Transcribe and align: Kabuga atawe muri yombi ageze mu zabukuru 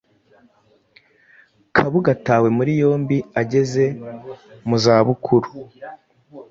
Kabuga 1.75 2.09
atawe 2.17 2.47
muri 2.57 2.71
yombi 2.81 3.17
ageze 3.41 3.83
mu 4.67 4.77
zabukuru 4.83 5.47